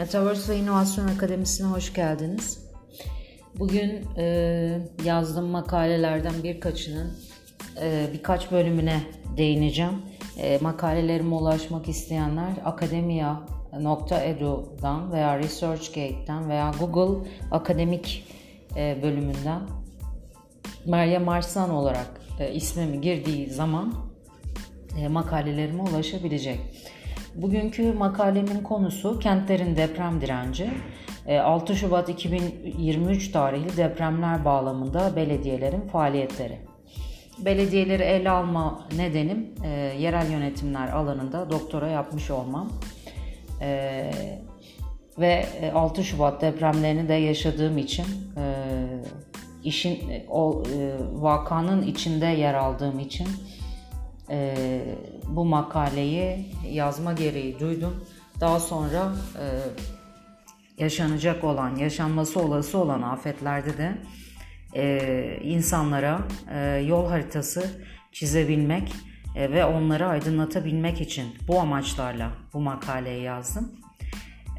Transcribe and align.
Metaverse 0.00 0.52
ve 0.52 0.56
İnovasyon 0.56 1.08
Akademisi'ne 1.08 1.66
hoş 1.66 1.92
geldiniz. 1.92 2.70
Bugün 3.58 4.04
e, 4.16 4.78
yazdığım 5.04 5.46
makalelerden 5.46 6.32
birkaçının 6.42 7.12
e, 7.80 8.06
birkaç 8.12 8.50
bölümüne 8.50 9.02
değineceğim. 9.36 9.92
E, 10.36 10.58
makalelerime 10.58 11.34
ulaşmak 11.34 11.88
isteyenler 11.88 12.52
akademia.edu'dan 12.64 13.32
veya 15.12 15.38
ResearchGate'den 15.38 16.48
veya 16.48 16.72
Google 16.80 17.30
Akademik 17.50 18.26
e, 18.76 18.98
bölümünden 19.02 19.60
Meryem 20.86 21.28
Arslan 21.28 21.70
olarak 21.70 22.20
e, 22.38 22.52
ismimi 22.52 23.00
girdiği 23.00 23.50
zaman 23.50 23.94
e, 24.98 25.08
makalelerime 25.08 25.82
ulaşabilecek. 25.82 26.60
Bugünkü 27.34 27.92
makalemin 27.92 28.62
konusu 28.62 29.18
kentlerin 29.18 29.76
deprem 29.76 30.20
direnci. 30.20 30.70
6 31.42 31.76
Şubat 31.76 32.08
2023 32.08 33.30
tarihli 33.30 33.76
depremler 33.76 34.44
bağlamında 34.44 35.16
belediyelerin 35.16 35.80
faaliyetleri. 35.80 36.58
Belediyeleri 37.38 38.02
ele 38.02 38.30
alma 38.30 38.88
nedenim 38.96 39.54
e, 39.64 39.68
yerel 39.98 40.30
yönetimler 40.30 40.88
alanında 40.88 41.50
doktora 41.50 41.88
yapmış 41.88 42.30
olmam. 42.30 42.68
E, 43.60 44.10
ve 45.18 45.46
6 45.74 46.04
Şubat 46.04 46.42
depremlerini 46.42 47.08
de 47.08 47.14
yaşadığım 47.14 47.78
için 47.78 48.06
e, 48.36 48.44
işin 49.64 49.98
o 50.30 50.62
e, 50.76 50.96
vakanın 51.12 51.82
içinde 51.82 52.26
yer 52.26 52.54
aldığım 52.54 52.98
için 52.98 53.28
e, 54.30 54.56
bu 55.28 55.44
makaleyi 55.44 56.46
yazma 56.70 57.12
gereği 57.12 57.60
duydum. 57.60 58.04
Daha 58.40 58.60
sonra 58.60 59.12
e, 59.38 59.44
yaşanacak 60.82 61.44
olan, 61.44 61.76
yaşanması 61.76 62.40
olası 62.40 62.78
olan 62.78 63.02
afetlerde 63.02 63.78
de 63.78 63.98
e, 64.74 65.38
insanlara 65.42 66.20
e, 66.54 66.84
yol 66.88 67.08
haritası 67.08 67.70
çizebilmek 68.12 68.92
e, 69.36 69.50
ve 69.50 69.64
onları 69.64 70.06
aydınlatabilmek 70.06 71.00
için 71.00 71.26
bu 71.48 71.60
amaçlarla 71.60 72.30
bu 72.54 72.60
makaleyi 72.60 73.22
yazdım. 73.22 73.72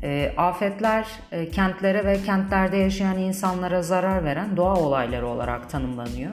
E, 0.03 0.33
afetler 0.37 1.07
e, 1.31 1.49
kentlere 1.49 2.05
ve 2.05 2.23
kentlerde 2.23 2.77
yaşayan 2.77 3.17
insanlara 3.17 3.81
zarar 3.81 4.23
veren 4.23 4.57
doğa 4.57 4.75
olayları 4.75 5.27
olarak 5.27 5.69
tanımlanıyor. 5.69 6.31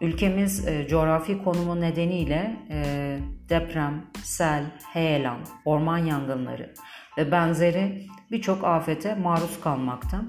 Ülkemiz 0.00 0.68
e, 0.68 0.86
coğrafi 0.88 1.42
konumu 1.42 1.80
nedeniyle 1.80 2.56
e, 2.70 3.18
deprem, 3.48 4.02
sel, 4.22 4.64
heyelan, 4.92 5.38
orman 5.64 5.98
yangınları 5.98 6.74
ve 7.18 7.32
benzeri 7.32 8.06
birçok 8.30 8.64
afete 8.64 9.14
maruz 9.14 9.60
kalmakta. 9.60 10.20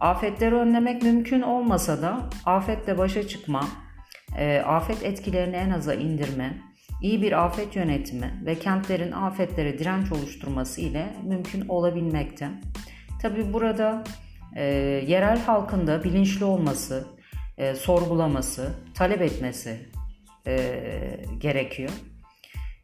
Afetleri 0.00 0.54
önlemek 0.54 1.02
mümkün 1.02 1.42
olmasa 1.42 2.02
da 2.02 2.20
afetle 2.46 2.98
başa 2.98 3.28
çıkma, 3.28 3.64
e, 4.38 4.58
afet 4.58 5.02
etkilerini 5.02 5.56
en 5.56 5.70
aza 5.70 5.94
indirme, 5.94 6.58
iyi 7.02 7.22
bir 7.22 7.44
afet 7.44 7.76
yönetimi 7.76 8.42
ve 8.46 8.54
kentlerin 8.54 9.12
afetlere 9.12 9.78
direnç 9.78 10.12
oluşturması 10.12 10.80
ile 10.80 11.16
mümkün 11.24 11.68
olabilmekte. 11.68 12.48
Tabi 13.22 13.52
burada 13.52 14.04
e, 14.56 14.64
yerel 15.06 15.42
halkın 15.42 15.86
da 15.86 16.04
bilinçli 16.04 16.44
olması, 16.44 17.06
e, 17.58 17.74
sorgulaması, 17.74 18.72
talep 18.94 19.22
etmesi 19.22 19.88
e, 20.46 20.84
gerekiyor. 21.38 21.90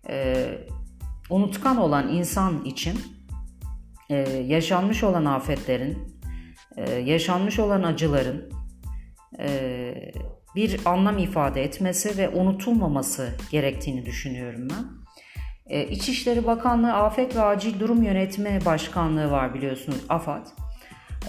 E, 0.09 0.49
unutkan 1.31 1.77
olan 1.77 2.09
insan 2.09 2.65
için 2.65 2.99
e, 4.11 4.17
yaşanmış 4.47 5.05
olan 5.05 5.25
afetlerin, 5.25 5.99
e, 6.77 6.91
yaşanmış 6.93 7.59
olan 7.59 7.83
acıların 7.83 8.51
e, 9.39 10.13
bir 10.57 10.81
anlam 10.85 11.19
ifade 11.19 11.65
etmesi 11.65 12.19
ve 12.19 12.29
unutulmaması 12.29 13.35
gerektiğini 13.51 14.07
düşünüyorum 14.07 14.69
ben. 14.71 14.85
E, 15.67 15.87
İçişleri 15.87 16.47
Bakanlığı 16.47 16.93
Afet 16.93 17.37
ve 17.37 17.43
Acil 17.43 17.81
Durum 17.81 18.03
Yönetimi 18.03 18.59
Başkanlığı 18.65 19.31
var 19.31 19.55
biliyorsunuz 19.55 19.99
AFAD. 20.09 20.47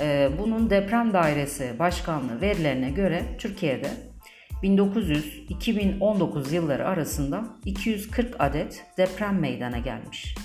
Ee, 0.02 0.30
bunun 0.40 0.70
deprem 0.70 1.14
dairesi 1.14 1.80
başkanlığı 1.80 2.42
verilerine 2.42 2.90
göre 2.90 3.24
Türkiye'de 3.38 3.90
1900-2019 4.64 6.54
yılları 6.54 6.88
arasında 6.88 7.44
240 7.66 8.36
adet 8.40 8.86
deprem 8.98 9.40
meydana 9.40 9.78
gelmiş. 9.78 10.36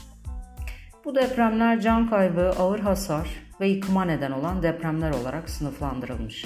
Bu 1.04 1.14
depremler 1.14 1.80
can 1.80 2.10
kaybı, 2.10 2.50
ağır 2.50 2.80
hasar 2.80 3.28
ve 3.60 3.68
yıkıma 3.68 4.04
neden 4.04 4.30
olan 4.30 4.62
depremler 4.62 5.10
olarak 5.10 5.50
sınıflandırılmış. 5.50 6.44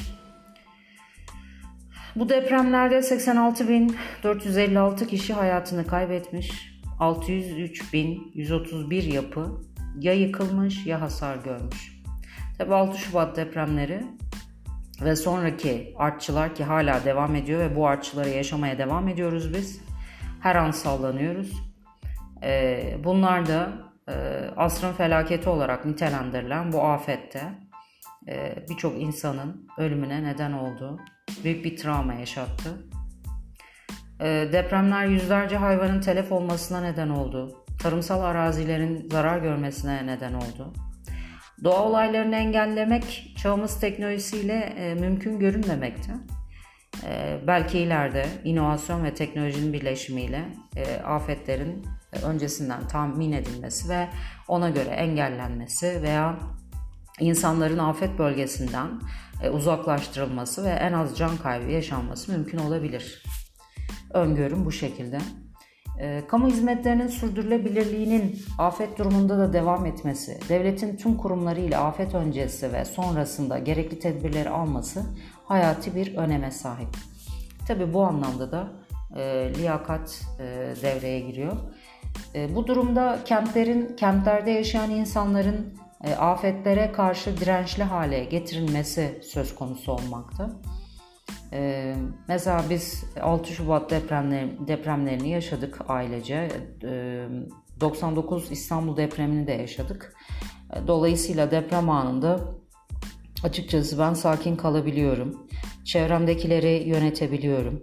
Bu 2.16 2.28
depremlerde 2.28 2.98
86.456 2.98 5.06
kişi 5.06 5.32
hayatını 5.32 5.86
kaybetmiş, 5.86 6.78
603.131 7.00 9.12
yapı 9.12 9.46
ya 9.98 10.12
yıkılmış 10.12 10.86
ya 10.86 11.00
hasar 11.00 11.36
görmüş. 11.36 11.97
Tabi 12.58 12.74
6 12.74 12.98
Şubat 12.98 13.36
depremleri 13.36 14.04
ve 15.02 15.16
sonraki 15.16 15.94
artçılar 15.98 16.54
ki 16.54 16.64
hala 16.64 17.04
devam 17.04 17.34
ediyor 17.34 17.60
ve 17.60 17.76
bu 17.76 17.86
artçıları 17.86 18.28
yaşamaya 18.28 18.78
devam 18.78 19.08
ediyoruz 19.08 19.54
biz. 19.54 19.80
Her 20.40 20.56
an 20.56 20.70
sallanıyoruz. 20.70 21.52
Ee, 22.42 22.96
bunlar 23.04 23.46
da 23.46 23.72
e, 24.08 24.14
asrın 24.56 24.92
felaketi 24.92 25.48
olarak 25.48 25.84
nitelendirilen 25.84 26.72
bu 26.72 26.82
afette 26.82 27.42
e, 28.28 28.64
birçok 28.70 29.02
insanın 29.02 29.68
ölümüne 29.78 30.24
neden 30.24 30.52
oldu. 30.52 31.00
Büyük 31.44 31.64
bir 31.64 31.76
travma 31.76 32.14
yaşattı. 32.14 32.70
E, 34.20 34.26
depremler 34.52 35.06
yüzlerce 35.06 35.56
hayvanın 35.56 36.00
telef 36.00 36.32
olmasına 36.32 36.80
neden 36.80 37.08
oldu. 37.08 37.64
Tarımsal 37.82 38.22
arazilerin 38.22 39.08
zarar 39.10 39.38
görmesine 39.38 40.06
neden 40.06 40.34
oldu. 40.34 40.72
Doğa 41.64 41.84
olaylarını 41.84 42.36
engellemek 42.36 43.34
çağımız 43.36 43.80
teknolojisiyle 43.80 44.54
e, 44.54 44.94
mümkün 44.94 45.38
görünmemekte. 45.38 46.12
E, 47.04 47.38
belki 47.46 47.78
ileride 47.78 48.26
inovasyon 48.44 49.04
ve 49.04 49.14
teknolojinin 49.14 49.72
birleşimiyle 49.72 50.44
e, 50.76 50.96
afetlerin 50.96 51.86
öncesinden 52.24 52.88
tahmin 52.88 53.32
edilmesi 53.32 53.88
ve 53.88 54.08
ona 54.48 54.70
göre 54.70 54.88
engellenmesi 54.88 56.02
veya 56.02 56.38
insanların 57.20 57.78
afet 57.78 58.18
bölgesinden 58.18 58.88
uzaklaştırılması 59.52 60.64
ve 60.64 60.68
en 60.68 60.92
az 60.92 61.18
can 61.18 61.36
kaybı 61.36 61.70
yaşanması 61.70 62.32
mümkün 62.32 62.58
olabilir. 62.58 63.22
Öngörüm 64.14 64.64
bu 64.64 64.72
şekilde. 64.72 65.18
E, 66.00 66.22
kamu 66.28 66.48
hizmetlerinin 66.48 67.08
sürdürülebilirliğinin 67.08 68.38
afet 68.58 68.98
durumunda 68.98 69.38
da 69.38 69.52
devam 69.52 69.86
etmesi, 69.86 70.38
devletin 70.48 70.96
tüm 70.96 71.16
kurumları 71.16 71.60
ile 71.60 71.76
afet 71.76 72.14
öncesi 72.14 72.72
ve 72.72 72.84
sonrasında 72.84 73.58
gerekli 73.58 73.98
tedbirleri 73.98 74.48
alması 74.48 75.02
hayati 75.44 75.94
bir 75.94 76.16
öneme 76.16 76.50
sahip. 76.50 76.88
Tabi 77.68 77.94
bu 77.94 78.02
anlamda 78.02 78.52
da 78.52 78.68
e, 79.16 79.52
liyakat 79.58 80.20
e, 80.38 80.44
devreye 80.82 81.20
giriyor. 81.20 81.56
E, 82.34 82.54
bu 82.56 82.66
durumda 82.66 83.18
kentlerin, 83.24 83.96
kentlerde 83.96 84.50
yaşayan 84.50 84.90
insanların 84.90 85.74
e, 86.04 86.14
afetlere 86.14 86.92
karşı 86.92 87.36
dirençli 87.36 87.82
hale 87.82 88.24
getirilmesi 88.24 89.20
söz 89.22 89.54
konusu 89.54 89.92
olmakta. 89.92 90.50
Ee, 91.52 91.94
mesela 92.28 92.64
biz 92.70 93.04
6 93.20 93.52
Şubat 93.52 93.90
depremleri, 93.90 94.68
depremlerini 94.68 95.28
yaşadık 95.28 95.78
ailece. 95.88 96.48
Ee, 96.84 97.26
99 97.80 98.52
İstanbul 98.52 98.96
depremini 98.96 99.46
de 99.46 99.52
yaşadık. 99.52 100.14
Dolayısıyla 100.86 101.50
deprem 101.50 101.90
anında 101.90 102.40
açıkçası 103.44 103.98
ben 103.98 104.14
sakin 104.14 104.56
kalabiliyorum. 104.56 105.46
Çevremdekileri 105.84 106.88
yönetebiliyorum. 106.88 107.82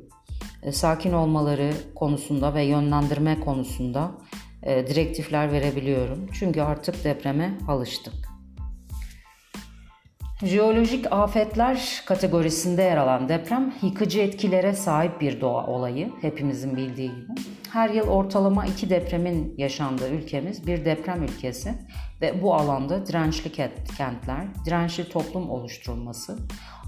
Ee, 0.63 0.71
sakin 0.71 1.13
olmaları 1.13 1.73
konusunda 1.95 2.53
ve 2.53 2.63
yönlendirme 2.63 3.39
konusunda 3.39 4.11
e, 4.63 4.87
direktifler 4.87 5.51
verebiliyorum. 5.51 6.27
Çünkü 6.33 6.61
artık 6.61 7.03
depreme 7.03 7.57
alıştık. 7.67 8.24
Jeolojik 10.43 11.05
afetler 11.11 12.03
kategorisinde 12.05 12.81
yer 12.81 12.97
alan 12.97 13.29
deprem 13.29 13.73
yıkıcı 13.81 14.19
etkilere 14.19 14.73
sahip 14.73 15.21
bir 15.21 15.41
doğa 15.41 15.67
olayı 15.67 16.11
hepimizin 16.21 16.75
bildiği 16.75 17.09
gibi. 17.09 17.31
Her 17.71 17.89
yıl 17.89 18.07
ortalama 18.07 18.65
iki 18.65 18.89
depremin 18.89 19.55
yaşandığı 19.57 20.09
ülkemiz 20.09 20.67
bir 20.67 20.85
deprem 20.85 21.23
ülkesi 21.23 21.73
ve 22.21 22.41
bu 22.41 22.55
alanda 22.55 23.05
dirençli 23.05 23.51
kentler, 23.97 24.45
dirençli 24.65 25.09
toplum 25.09 25.49
oluşturulması, 25.49 26.37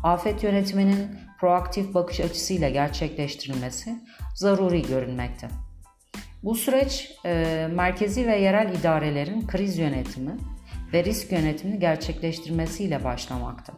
afet 0.03 0.43
yönetiminin 0.43 1.07
proaktif 1.39 1.93
bakış 1.93 2.19
açısıyla 2.19 2.69
gerçekleştirilmesi 2.69 3.95
zaruri 4.35 4.81
görünmekte. 4.81 5.47
Bu 6.43 6.55
süreç 6.55 7.11
e, 7.25 7.67
merkezi 7.71 8.27
ve 8.27 8.37
yerel 8.37 8.75
idarelerin 8.79 9.47
kriz 9.47 9.77
yönetimi, 9.77 10.37
ve 10.93 11.03
risk 11.03 11.31
yönetimini 11.31 11.79
gerçekleştirmesiyle 11.79 13.03
başlamakta. 13.03 13.73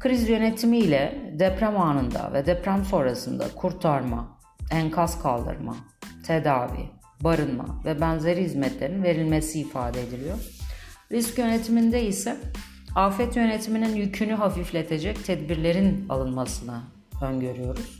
Kriz 0.00 0.28
yönetimi 0.28 0.78
ile 0.78 1.32
deprem 1.38 1.80
anında 1.80 2.32
ve 2.32 2.46
deprem 2.46 2.84
sonrasında 2.84 3.44
kurtarma, 3.54 4.38
enkaz 4.70 5.22
kaldırma, 5.22 5.76
tedavi, 6.26 6.90
barınma 7.20 7.82
ve 7.84 8.00
benzeri 8.00 8.42
hizmetlerin 8.42 9.02
verilmesi 9.02 9.60
ifade 9.60 10.02
ediliyor. 10.02 10.38
Risk 11.12 11.38
yönetiminde 11.38 12.06
ise 12.06 12.36
afet 12.94 13.36
yönetiminin 13.36 13.96
yükünü 13.96 14.32
hafifletecek 14.32 15.24
tedbirlerin 15.24 16.08
alınmasını 16.08 16.80
öngörüyoruz. 17.22 17.99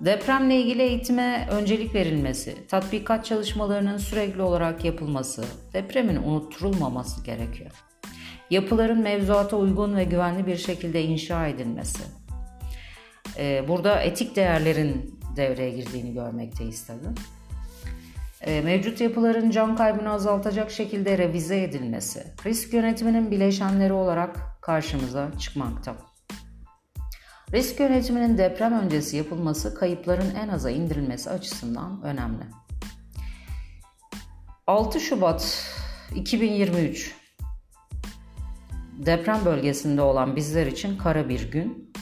Depremle 0.00 0.60
ilgili 0.60 0.82
eğitime 0.82 1.48
öncelik 1.50 1.94
verilmesi, 1.94 2.66
tatbikat 2.66 3.24
çalışmalarının 3.24 3.96
sürekli 3.96 4.42
olarak 4.42 4.84
yapılması, 4.84 5.44
depremin 5.72 6.16
unutturulmaması 6.16 7.24
gerekiyor. 7.24 7.70
Yapıların 8.50 8.98
mevzuata 8.98 9.56
uygun 9.56 9.96
ve 9.96 10.04
güvenli 10.04 10.46
bir 10.46 10.56
şekilde 10.56 11.02
inşa 11.02 11.46
edilmesi. 11.46 12.02
Ee, 13.38 13.64
burada 13.68 14.00
etik 14.00 14.36
değerlerin 14.36 15.20
devreye 15.36 15.70
girdiğini 15.70 16.14
görmekteyiz 16.14 16.86
tabii. 16.86 17.14
Ee, 18.40 18.60
mevcut 18.60 19.00
yapıların 19.00 19.50
can 19.50 19.76
kaybını 19.76 20.10
azaltacak 20.10 20.70
şekilde 20.70 21.18
revize 21.18 21.62
edilmesi, 21.62 22.24
risk 22.46 22.72
yönetiminin 22.72 23.30
bileşenleri 23.30 23.92
olarak 23.92 24.36
karşımıza 24.62 25.30
çıkmakta. 25.38 26.13
Risk 27.54 27.80
yönetiminin 27.80 28.38
deprem 28.38 28.72
öncesi 28.72 29.16
yapılması 29.16 29.74
kayıpların 29.74 30.34
en 30.34 30.48
aza 30.48 30.70
indirilmesi 30.70 31.30
açısından 31.30 32.02
önemli. 32.02 32.44
6 34.66 35.00
Şubat 35.00 35.70
2023 36.14 37.14
deprem 39.06 39.44
bölgesinde 39.44 40.02
olan 40.02 40.36
bizler 40.36 40.66
için 40.66 40.98
kara 40.98 41.28
bir 41.28 41.50
gün, 41.50 41.92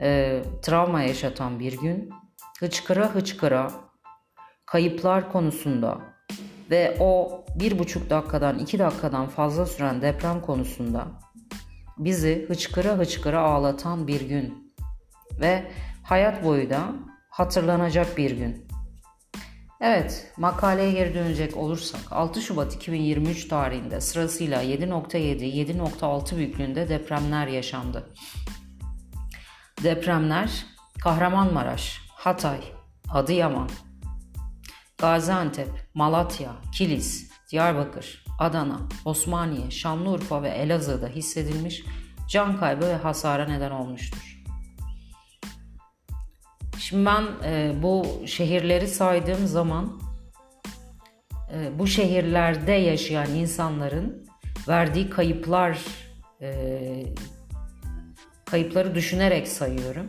e, 0.00 0.42
travma 0.62 1.02
yaşatan 1.02 1.60
bir 1.60 1.80
gün, 1.80 2.10
hıçkıra 2.60 3.14
hıçkıra 3.14 3.70
kayıplar 4.66 5.32
konusunda 5.32 5.98
ve 6.70 6.96
o 7.00 7.44
bir 7.54 7.78
buçuk 7.78 8.10
dakikadan 8.10 8.58
iki 8.58 8.78
dakikadan 8.78 9.28
fazla 9.28 9.66
süren 9.66 10.02
deprem 10.02 10.42
konusunda 10.42 11.25
bizi 11.98 12.46
hıçkıra 12.48 12.98
hıçkıra 12.98 13.40
ağlatan 13.40 14.08
bir 14.08 14.20
gün 14.20 14.74
ve 15.40 15.70
hayat 16.02 16.44
boyu 16.44 16.70
da 16.70 16.92
hatırlanacak 17.30 18.16
bir 18.18 18.30
gün. 18.30 18.66
Evet, 19.80 20.32
makaleye 20.36 20.92
geri 20.92 21.14
dönecek 21.14 21.56
olursak 21.56 22.00
6 22.10 22.42
Şubat 22.42 22.74
2023 22.74 23.48
tarihinde 23.48 24.00
sırasıyla 24.00 24.62
7.7, 24.62 25.18
7.6 25.18 26.36
büyüklüğünde 26.36 26.88
depremler 26.88 27.46
yaşandı. 27.46 28.10
Depremler 29.82 30.66
Kahramanmaraş, 31.02 32.00
Hatay, 32.08 32.60
Adıyaman, 33.08 33.68
Gaziantep, 34.98 35.68
Malatya, 35.94 36.52
Kilis, 36.74 37.30
Diyarbakır, 37.52 38.25
Adana, 38.38 38.80
Osmaniye, 39.04 39.70
Şanlıurfa 39.70 40.42
ve 40.42 40.48
Elazığ'da 40.48 41.08
hissedilmiş 41.08 41.84
can 42.28 42.56
kaybı 42.56 42.86
ve 42.86 42.96
hasara 42.96 43.46
neden 43.46 43.70
olmuştur. 43.70 44.42
Şimdi 46.78 47.06
ben 47.06 47.24
e, 47.44 47.74
bu 47.82 48.06
şehirleri 48.26 48.88
saydığım 48.88 49.46
zaman 49.46 50.00
e, 51.52 51.78
bu 51.78 51.86
şehirlerde 51.86 52.72
yaşayan 52.72 53.34
insanların 53.34 54.26
verdiği 54.68 55.10
kayıplar 55.10 55.78
e, 56.40 57.02
kayıpları 58.44 58.94
düşünerek 58.94 59.48
sayıyorum. 59.48 60.06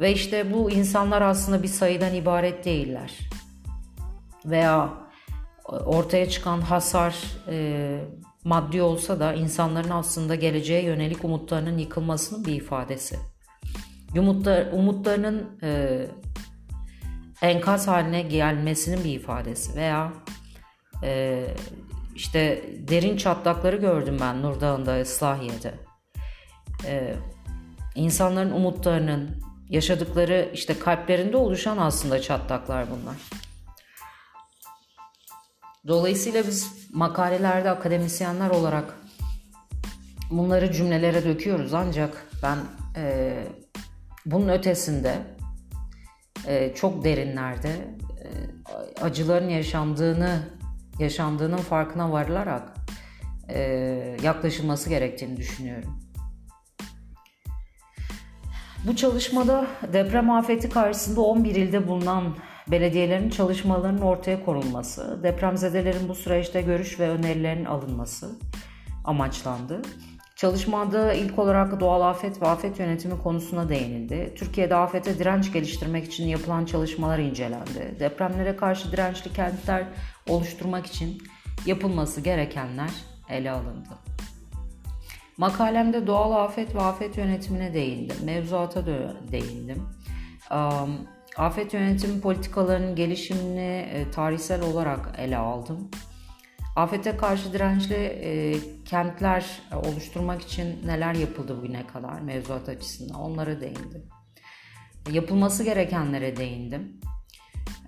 Ve 0.00 0.12
işte 0.12 0.52
bu 0.52 0.70
insanlar 0.70 1.22
aslında 1.22 1.62
bir 1.62 1.68
sayıdan 1.68 2.14
ibaret 2.14 2.64
değiller. 2.64 3.18
Veya 4.44 5.07
ortaya 5.68 6.28
çıkan 6.28 6.60
hasar 6.60 7.16
e, 7.48 7.98
maddi 8.44 8.82
olsa 8.82 9.20
da 9.20 9.34
insanların 9.34 9.90
aslında 9.90 10.34
geleceğe 10.34 10.82
yönelik 10.82 11.24
umutlarının 11.24 11.78
yıkılmasının 11.78 12.44
bir 12.44 12.54
ifadesi. 12.54 13.18
Umutlar, 14.16 14.66
umutlarının 14.72 15.58
e, 15.62 16.06
enkaz 17.42 17.88
haline 17.88 18.22
gelmesinin 18.22 19.04
bir 19.04 19.14
ifadesi 19.14 19.76
veya 19.76 20.12
e, 21.02 21.44
işte 22.14 22.64
derin 22.88 23.16
çatlakları 23.16 23.76
gördüm 23.76 24.16
ben 24.20 24.42
Nur 24.42 24.60
Dağı'nda, 24.60 24.98
Islahiye'de. 24.98 25.74
E, 26.84 27.14
insanların 27.94 28.50
umutlarının, 28.50 29.30
yaşadıkları 29.68 30.50
işte 30.54 30.78
kalplerinde 30.78 31.36
oluşan 31.36 31.78
aslında 31.78 32.20
çatlaklar 32.20 32.86
bunlar. 32.90 33.16
Dolayısıyla 35.88 36.46
biz 36.46 36.88
makalelerde 36.92 37.70
akademisyenler 37.70 38.50
olarak 38.50 38.94
bunları 40.30 40.72
cümlelere 40.72 41.24
döküyoruz 41.24 41.74
ancak 41.74 42.26
ben 42.42 42.58
e, 42.96 43.34
bunun 44.26 44.48
ötesinde 44.48 45.14
e, 46.46 46.74
çok 46.74 47.04
derinlerde 47.04 47.68
e, 47.68 48.28
acıların 49.02 49.48
yaşandığını 49.48 50.40
yaşandığının 50.98 51.56
farkına 51.56 52.12
varılarak 52.12 52.74
e, 53.48 53.60
yaklaşılması 54.22 54.88
gerektiğini 54.88 55.36
düşünüyorum. 55.36 56.00
Bu 58.86 58.96
çalışmada 58.96 59.66
deprem 59.92 60.30
afeti 60.30 60.70
karşısında 60.70 61.20
11 61.20 61.54
ilde 61.54 61.88
bulunan 61.88 62.34
belediyelerin 62.70 63.30
çalışmalarının 63.30 64.00
ortaya 64.00 64.44
konulması, 64.44 65.22
depremzedelerin 65.22 66.08
bu 66.08 66.14
süreçte 66.14 66.62
görüş 66.62 67.00
ve 67.00 67.08
önerilerin 67.08 67.64
alınması 67.64 68.30
amaçlandı. 69.04 69.82
Çalışmada 70.36 71.12
ilk 71.12 71.38
olarak 71.38 71.80
doğal 71.80 72.00
afet 72.00 72.42
ve 72.42 72.46
afet 72.46 72.78
yönetimi 72.78 73.22
konusuna 73.22 73.68
değinildi. 73.68 74.34
Türkiye'de 74.36 74.74
afete 74.74 75.18
direnç 75.18 75.52
geliştirmek 75.52 76.04
için 76.04 76.26
yapılan 76.26 76.64
çalışmalar 76.64 77.18
incelendi. 77.18 77.96
Depremlere 78.00 78.56
karşı 78.56 78.92
dirençli 78.92 79.32
kentler 79.32 79.84
oluşturmak 80.28 80.86
için 80.86 81.22
yapılması 81.66 82.20
gerekenler 82.20 82.90
ele 83.30 83.50
alındı. 83.50 83.88
Makalemde 85.36 86.06
doğal 86.06 86.44
afet 86.44 86.74
ve 86.74 86.80
afet 86.80 87.16
yönetimine 87.16 87.74
değindim. 87.74 88.16
Mevzuata 88.24 88.86
değindim. 89.32 89.88
Afet 91.38 91.74
yönetimi 91.74 92.20
politikalarının 92.20 92.96
gelişimini 92.96 93.88
e, 93.92 94.10
tarihsel 94.10 94.62
olarak 94.62 95.14
ele 95.18 95.36
aldım. 95.36 95.90
Afete 96.76 97.16
karşı 97.16 97.52
dirençli 97.52 97.94
e, 97.94 98.54
kentler 98.84 99.62
oluşturmak 99.84 100.42
için 100.42 100.86
neler 100.86 101.14
yapıldı 101.14 101.58
bugüne 101.58 101.86
kadar 101.86 102.20
mevzuat 102.20 102.68
açısından 102.68 103.20
onlara 103.20 103.60
değindim. 103.60 104.08
Yapılması 105.12 105.64
gerekenlere 105.64 106.36
değindim. 106.36 107.00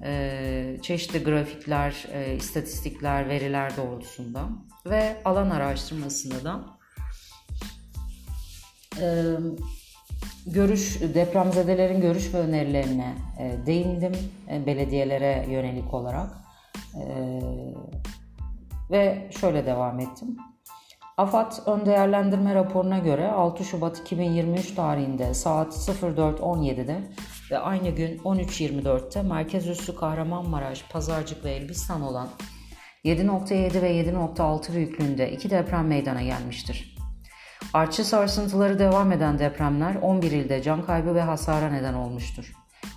E, 0.04 0.76
çeşitli 0.83 1.25
grafikler, 1.25 2.07
e, 2.12 2.37
istatistikler, 2.37 3.28
veriler 3.28 3.76
doğrultusunda 3.76 4.49
ve 4.87 5.16
alan 5.25 5.50
araştırmasında 5.50 6.45
da 6.45 6.64
e, 9.00 9.07
görüş 10.47 11.00
depremzedelerin 11.15 12.00
görüş 12.00 12.35
ve 12.35 12.39
önerilerine 12.39 13.15
e, 13.39 13.67
değindim 13.67 14.12
e, 14.50 14.67
belediyelere 14.67 15.47
yönelik 15.50 15.95
olarak 15.95 16.31
e, 16.95 17.05
ve 18.91 19.29
şöyle 19.41 19.67
devam 19.67 20.00
ettim. 20.00 20.37
AFAD 21.17 21.53
ön 21.67 21.87
değerlendirme 21.87 22.55
raporuna 22.55 22.99
göre 22.99 23.29
6 23.29 23.65
Şubat 23.65 23.99
2023 23.99 24.75
tarihinde 24.75 25.35
saat 25.35 25.73
04.17'de 25.73 27.00
ve 27.50 27.59
aynı 27.59 27.91
gün 27.91 28.19
13.24'te 28.19 29.23
merkez 29.23 29.69
üssü 29.69 29.97
Kahramanmaraş, 29.97 30.85
Pazarcık 30.93 31.45
ve 31.45 31.50
Elbistan 31.50 32.03
olan 32.03 32.29
7.7 33.05 33.83
ve 33.83 34.03
7.6 34.03 34.75
büyüklüğünde 34.75 35.33
iki 35.33 35.50
deprem 35.50 35.87
meydana 35.87 36.23
gelmiştir. 36.23 36.89
Artçı 37.75 38.05
sarsıntıları 38.05 38.79
devam 38.79 39.12
eden 39.12 39.39
depremler 39.39 39.95
11 39.95 40.33
ilde 40.33 40.62
can 40.62 40.83
kaybı 40.83 41.15
ve 41.15 41.21
hasara 41.21 41.71
neden 41.71 41.95
olmuştur. 41.95 42.53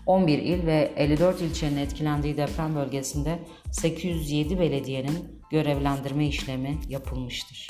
11 0.05 0.37
il 0.37 0.65
ve 0.65 0.93
54 0.95 1.41
ilçenin 1.41 1.77
etkilendiği 1.77 2.37
deprem 2.37 2.75
bölgesinde 2.75 3.39
807 3.71 4.59
belediyenin 4.59 5.41
görevlendirme 5.51 6.27
işlemi 6.27 6.77
yapılmıştır. 6.89 7.67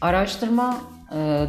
Araştırma 0.00 0.80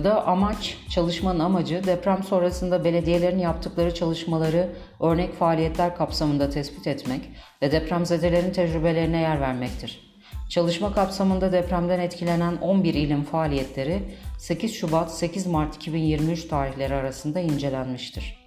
da 0.03 0.27
amaç, 0.27 0.77
çalışmanın 0.89 1.39
amacı 1.39 1.83
deprem 1.83 2.23
sonrasında 2.23 2.83
belediyelerin 2.83 3.39
yaptıkları 3.39 3.93
çalışmaları 3.93 4.75
örnek 4.99 5.33
faaliyetler 5.33 5.95
kapsamında 5.95 6.49
tespit 6.49 6.87
etmek 6.87 7.29
ve 7.61 7.71
depremzedelerin 7.71 8.51
tecrübelerine 8.51 9.21
yer 9.21 9.41
vermektir. 9.41 10.04
Çalışma 10.49 10.93
kapsamında 10.93 11.51
depremden 11.51 11.99
etkilenen 11.99 12.57
11 12.57 12.93
ilin 12.93 13.23
faaliyetleri 13.23 14.03
8 14.37 14.73
Şubat 14.73 15.17
8 15.17 15.47
Mart 15.47 15.75
2023 15.75 16.47
tarihleri 16.47 16.93
arasında 16.93 17.39
incelenmiştir. 17.39 18.45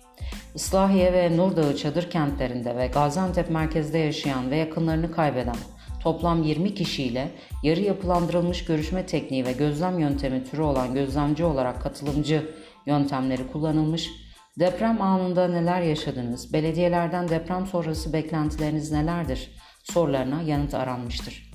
Islahiye 0.55 1.12
ve 1.12 1.37
Nurdağı 1.37 1.76
çadır 1.76 2.11
kentlerinde 2.11 2.76
ve 2.76 2.87
Gaziantep 2.87 3.50
merkezde 3.50 3.99
yaşayan 3.99 4.50
ve 4.50 4.57
yakınlarını 4.57 5.12
kaybeden 5.12 5.57
toplam 6.00 6.43
20 6.43 6.75
kişiyle 6.75 7.28
yarı 7.62 7.81
yapılandırılmış 7.81 8.64
görüşme 8.64 9.07
tekniği 9.07 9.47
ve 9.47 9.52
gözlem 9.52 9.99
yöntemi 9.99 10.45
türü 10.45 10.62
olan 10.62 10.95
gözlemci 10.95 11.45
olarak 11.45 11.83
katılımcı 11.83 12.50
yöntemleri 12.87 13.47
kullanılmış, 13.52 14.11
deprem 14.59 15.02
anında 15.02 15.49
neler 15.49 15.83
yaşadınız, 15.83 16.52
belediyelerden 16.52 17.28
deprem 17.28 17.67
sonrası 17.67 18.12
beklentileriniz 18.12 18.93
nelerdir 18.93 19.50
sorularına 19.83 20.43
yanıt 20.43 20.75
aranmıştır. 20.75 21.48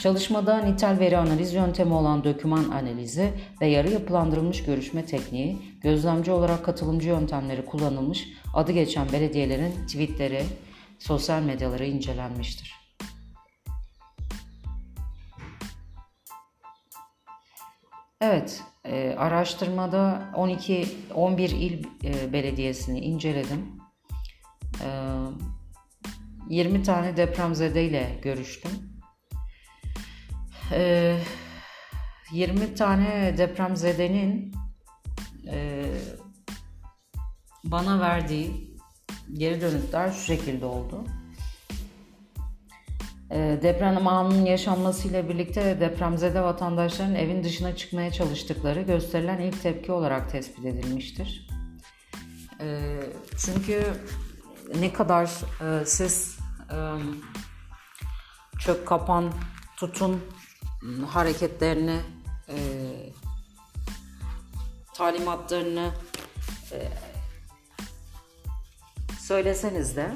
Çalışmada 0.00 0.58
nitel 0.58 0.98
veri 0.98 1.18
analiz 1.18 1.54
yöntemi 1.54 1.94
olan 1.94 2.24
doküman 2.24 2.64
analizi 2.64 3.32
ve 3.60 3.66
yarı 3.66 3.90
yapılandırılmış 3.90 4.64
görüşme 4.64 5.06
tekniği, 5.06 5.58
gözlemci 5.82 6.30
olarak 6.30 6.64
katılımcı 6.64 7.08
yöntemleri 7.08 7.64
kullanılmış, 7.64 8.28
adı 8.54 8.72
geçen 8.72 9.12
belediyelerin 9.12 9.86
tweetleri, 9.86 10.42
sosyal 10.98 11.42
medyaları 11.42 11.86
incelenmiştir. 11.86 12.74
Evet, 18.20 18.62
e, 18.84 19.14
araştırmada 19.18 20.22
12 20.34 20.88
11 21.14 21.50
il 21.50 21.84
e, 22.04 22.32
belediyesini 22.32 23.00
inceledim. 23.00 23.80
E, 24.84 24.88
20 26.48 26.82
tane 26.82 27.16
depremzede 27.16 27.84
ile 27.84 28.18
görüştüm. 28.22 28.93
E, 30.72 31.18
20 32.32 32.74
tane 32.74 33.34
depremzedenin 33.38 34.54
e, 35.46 35.84
bana 37.64 38.00
verdiği 38.00 38.76
geri 39.32 39.60
dönütler 39.60 40.12
şu 40.12 40.20
şekilde 40.20 40.66
oldu. 40.66 41.04
Ee, 43.30 43.58
deprem 43.62 44.06
anının 44.06 44.44
yaşanmasıyla 44.44 45.28
birlikte 45.28 45.80
depremzede 45.80 46.42
vatandaşların 46.42 47.14
evin 47.14 47.44
dışına 47.44 47.76
çıkmaya 47.76 48.12
çalıştıkları 48.12 48.82
gösterilen 48.82 49.38
ilk 49.38 49.62
tepki 49.62 49.92
olarak 49.92 50.30
tespit 50.30 50.64
edilmiştir. 50.64 51.48
Ee, 52.60 53.00
çünkü 53.38 53.84
ne 54.80 54.92
kadar 54.92 55.24
e, 55.60 55.86
siz 55.86 56.38
e, 56.70 56.78
çök 58.58 58.86
kapan 58.86 59.32
tutun 59.76 60.20
hareketlerini 61.06 62.00
e, 62.48 62.56
talimatlarını 64.94 65.90
söyleseniz 69.18 69.96
de 69.96 70.14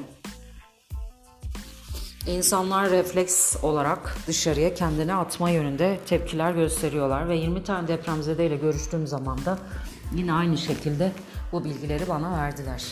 İnsanlar 2.27 2.89
refleks 2.89 3.55
olarak 3.63 4.15
dışarıya 4.27 4.73
kendini 4.73 5.13
atma 5.13 5.49
yönünde 5.49 5.99
tepkiler 6.05 6.51
gösteriyorlar 6.51 7.29
ve 7.29 7.35
20 7.35 7.63
tane 7.63 7.87
depremzede 7.87 8.45
ile 8.45 8.55
görüştüğüm 8.55 9.07
zaman 9.07 9.45
da 9.45 9.59
yine 10.15 10.33
aynı 10.33 10.57
şekilde 10.57 11.11
bu 11.51 11.63
bilgileri 11.63 12.09
bana 12.09 12.37
verdiler. 12.37 12.83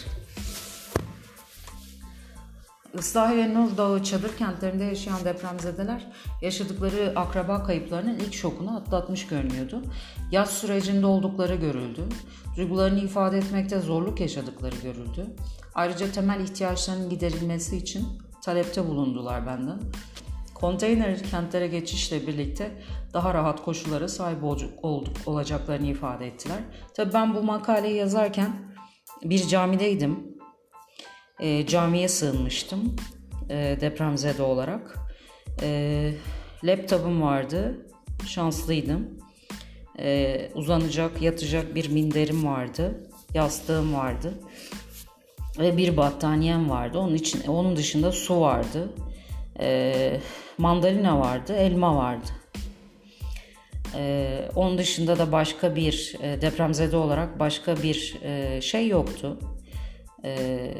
Islahi 2.93 3.37
ve 3.37 3.53
Nur 3.53 3.77
Dağı 3.77 4.03
çadır 4.03 4.37
kentlerinde 4.37 4.83
yaşayan 4.83 5.25
depremzedeler 5.25 6.07
yaşadıkları 6.41 7.13
akraba 7.15 7.63
kayıplarının 7.63 8.19
ilk 8.19 8.33
şokunu 8.33 8.77
atlatmış 8.77 9.27
görünüyordu. 9.27 9.81
Yaz 10.31 10.49
sürecinde 10.49 11.05
oldukları 11.05 11.55
görüldü. 11.55 12.01
Duygularını 12.57 12.99
ifade 12.99 13.37
etmekte 13.37 13.79
zorluk 13.79 14.19
yaşadıkları 14.19 14.75
görüldü. 14.83 15.25
Ayrıca 15.75 16.11
temel 16.11 16.39
ihtiyaçlarının 16.39 17.09
giderilmesi 17.09 17.77
için 17.77 18.07
talepte 18.43 18.87
bulundular 18.87 19.47
benden. 19.47 19.79
Konteyner 20.53 21.23
kentlere 21.23 21.67
geçişle 21.67 22.27
birlikte 22.27 22.71
daha 23.13 23.33
rahat 23.33 23.63
koşullara 23.63 24.07
sahip 24.07 24.43
olduk, 24.83 25.17
olacaklarını 25.25 25.87
ifade 25.87 26.27
ettiler. 26.27 26.59
Tabii 26.95 27.13
ben 27.13 27.35
bu 27.35 27.43
makaleyi 27.43 27.95
yazarken 27.95 28.75
bir 29.23 29.47
camideydim. 29.47 30.36
E, 31.39 31.67
camiye 31.67 32.07
sığınmıştım 32.07 32.95
e, 33.49 33.77
depremzede 33.81 34.43
olarak. 34.43 34.99
E, 35.61 36.11
laptopum 36.63 37.21
vardı, 37.21 37.85
şanslıydım. 38.25 39.07
E, 39.99 40.49
uzanacak, 40.55 41.21
yatacak 41.21 41.75
bir 41.75 41.89
minderim 41.89 42.45
vardı, 42.45 43.09
yastığım 43.33 43.93
vardı 43.93 44.33
ve 45.59 45.77
bir 45.77 45.97
battaniyem 45.97 46.69
vardı. 46.69 46.99
Onun 46.99 47.15
için 47.15 47.47
onun 47.47 47.75
dışında 47.75 48.11
su 48.11 48.41
vardı. 48.41 48.89
E, 49.59 50.19
mandalina 50.57 51.19
vardı, 51.19 51.53
elma 51.53 51.95
vardı. 51.95 52.27
E, 53.95 54.39
onun 54.55 54.77
dışında 54.77 55.19
da 55.19 55.31
başka 55.31 55.75
bir 55.75 56.15
e, 56.21 56.41
depremzede 56.41 56.97
olarak 56.97 57.39
başka 57.39 57.77
bir 57.83 58.15
e, 58.23 58.61
şey 58.61 58.87
yoktu. 58.87 59.39
E, 60.23 60.71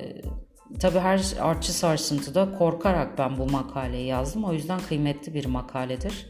tabii 0.80 1.00
her 1.00 1.34
artçı 1.40 1.74
sarsıntıda 1.74 2.58
korkarak 2.58 3.18
ben 3.18 3.38
bu 3.38 3.46
makaleyi 3.52 4.08
yazdım. 4.08 4.44
O 4.44 4.54
yüzden 4.54 4.80
kıymetli 4.80 5.34
bir 5.34 5.46
makaledir. 5.46 6.30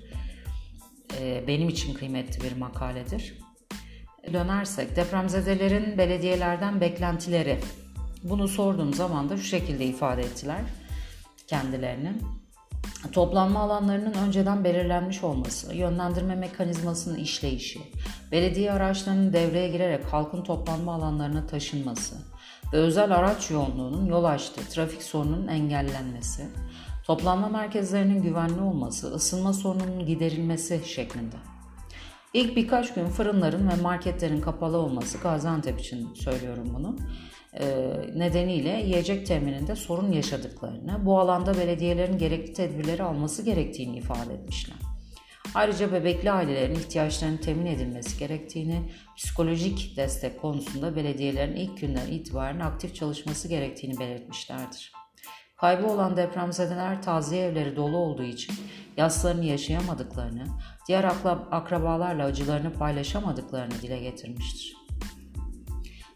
E, 1.20 1.44
benim 1.48 1.70
için 1.70 1.94
kıymetli 1.94 2.44
bir 2.44 2.58
makaledir. 2.58 3.38
Dönersek 4.34 4.96
depremzedelerin 4.96 5.98
belediyelerden 5.98 6.82
beklentileri 6.82 7.60
bunu 8.24 8.48
sorduğum 8.48 8.94
zaman 8.94 9.29
da 9.29 9.38
şu 9.38 9.44
şekilde 9.44 9.86
ifade 9.86 10.22
ettiler 10.22 10.62
kendilerini. 11.48 12.13
Toplanma 13.12 13.60
alanlarının 13.60 14.13
önceden 14.13 14.63
belirlenmiş 14.63 15.24
olması, 15.24 15.75
yönlendirme 15.75 16.36
mekanizmasının 16.36 17.17
işleyişi, 17.17 17.79
belediye 18.32 18.72
araçlarının 18.72 19.34
devreye 19.34 19.70
girerek 19.70 20.06
halkın 20.06 20.44
toplanma 20.44 20.94
alanlarına 20.94 21.48
taşınması 21.48 22.15
ve 22.74 22.77
özel 22.77 23.15
araç 23.15 23.51
yoğunluğunun 23.51 24.05
yol 24.05 24.24
açtığı 24.24 24.69
trafik 24.69 25.03
sorununun 25.03 25.47
engellenmesi, 25.47 26.45
toplanma 27.03 27.50
merkezlerinin 27.50 28.21
güvenli 28.21 28.62
olması, 28.62 29.07
ısınma 29.07 29.53
sorununun 29.53 30.05
giderilmesi 30.05 30.81
şeklinde. 30.86 31.36
İlk 32.33 32.55
birkaç 32.55 32.93
gün 32.93 33.07
fırınların 33.07 33.69
ve 33.69 33.75
marketlerin 33.81 34.41
kapalı 34.41 34.77
olması 34.77 35.17
Gaziantep 35.17 35.79
için 35.79 36.13
söylüyorum 36.13 36.71
bunu 36.74 36.97
e, 37.59 37.65
nedeniyle 38.15 38.69
yiyecek 38.69 39.27
temininde 39.27 39.75
sorun 39.75 40.12
yaşadıklarını, 40.12 41.05
bu 41.05 41.19
alanda 41.19 41.57
belediyelerin 41.57 42.17
gerekli 42.17 42.53
tedbirleri 42.53 43.03
alması 43.03 43.43
gerektiğini 43.43 43.97
ifade 43.97 44.33
etmişler. 44.33 44.87
Ayrıca 45.55 45.91
bebekli 45.91 46.31
ailelerin 46.31 46.75
ihtiyaçlarının 46.75 47.37
temin 47.37 47.65
edilmesi 47.65 48.19
gerektiğini, 48.19 48.91
psikolojik 49.17 49.97
destek 49.97 50.41
konusunda 50.41 50.95
belediyelerin 50.95 51.55
ilk 51.55 51.81
günden 51.81 52.07
itibaren 52.07 52.59
aktif 52.59 52.95
çalışması 52.95 53.47
gerektiğini 53.47 53.99
belirtmişlerdir. 53.99 54.91
Kaybı 55.57 55.87
olan 55.87 56.17
depremzedeler 56.17 57.01
taziye 57.01 57.45
evleri 57.45 57.75
dolu 57.75 57.97
olduğu 57.97 58.23
için 58.23 58.55
yaslarını 58.97 59.45
yaşayamadıklarını, 59.45 60.45
diğer 60.87 61.03
akrabalarla 61.51 62.25
acılarını 62.25 62.73
paylaşamadıklarını 62.73 63.81
dile 63.81 63.99
getirmiştir. 63.99 64.77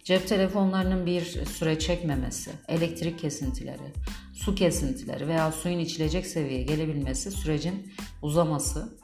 Cep 0.04 0.28
telefonlarının 0.28 1.06
bir 1.06 1.22
süre 1.46 1.80
çekmemesi, 1.80 2.52
elektrik 2.68 3.20
kesintileri, 3.20 3.94
su 4.34 4.56
kesintileri 4.56 5.28
veya 5.28 5.52
suyun 5.52 5.80
içilecek 5.80 6.28
seviyeye 6.28 6.64
gelebilmesi 6.64 7.32
sürecin 7.32 7.94
uzaması 8.22 8.98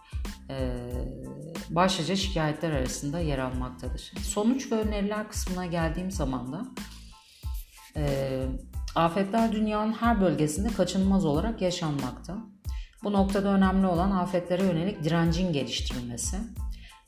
başlıca 1.69 2.15
şikayetler 2.15 2.71
arasında 2.71 3.19
yer 3.19 3.39
almaktadır. 3.39 4.13
Sonuç 4.21 4.71
ve 4.71 4.75
öneriler 4.75 5.29
kısmına 5.29 5.65
geldiğim 5.65 6.11
zaman 6.11 6.53
da 6.53 6.65
afetler 8.95 9.51
dünyanın 9.51 9.93
her 9.93 10.21
bölgesinde 10.21 10.67
kaçınılmaz 10.67 11.25
olarak 11.25 11.61
yaşanmakta. 11.61 12.37
Bu 13.03 13.13
noktada 13.13 13.49
önemli 13.49 13.87
olan 13.87 14.11
afetlere 14.11 14.63
yönelik 14.63 15.03
direncin 15.03 15.53
geliştirilmesi. 15.53 16.37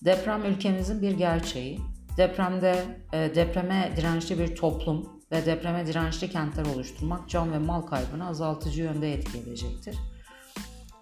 Deprem 0.06 0.46
ülkemizin 0.46 1.02
bir 1.02 1.12
gerçeği 1.12 1.80
Depremde 2.20 2.86
e, 3.14 3.36
depreme 3.36 3.94
dirençli 3.98 4.40
bir 4.40 4.56
toplum 4.56 5.10
ve 5.32 5.46
depreme 5.46 5.88
dirençli 5.88 6.30
kentler 6.30 6.66
oluşturmak 6.66 7.30
can 7.30 7.52
ve 7.52 7.60
mal 7.60 7.82
kaybını 7.82 8.28
azaltıcı 8.28 8.82
yönde 8.82 9.14
etki 9.14 9.38
edecektir. 9.38 9.96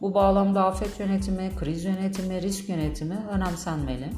Bu 0.02 0.14
bağlamda 0.14 0.66
afet 0.66 1.00
yönetimi, 1.00 1.52
kriz 1.60 1.86
yönetimi, 1.86 2.42
risk 2.42 2.70
yönetimi 2.70 3.18
önemsenmeli. 3.32 4.10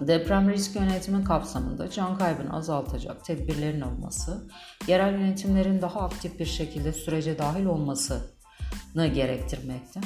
Deprem 0.00 0.50
risk 0.50 0.76
yönetimi 0.76 1.24
kapsamında 1.24 1.90
can 1.90 2.18
kaybını 2.18 2.56
azaltacak 2.56 3.24
tedbirlerin 3.24 3.80
alınması, 3.80 4.48
yerel 4.86 5.12
yönetimlerin 5.12 5.82
daha 5.82 6.00
aktif 6.00 6.38
bir 6.38 6.46
şekilde 6.46 6.92
sürece 6.92 7.38
dahil 7.38 7.64
olmasını 7.64 9.06
gerektirmekte. 9.06 10.00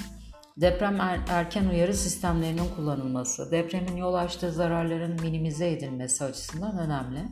Deprem 0.57 1.01
er, 1.01 1.21
erken 1.29 1.69
uyarı 1.69 1.95
sistemlerinin 1.95 2.69
kullanılması, 2.77 3.51
depremin 3.51 3.97
yol 3.97 4.15
açtığı 4.15 4.53
zararların 4.53 5.21
minimize 5.21 5.71
edilmesi 5.71 6.25
açısından 6.25 6.79
önemli 6.79 7.23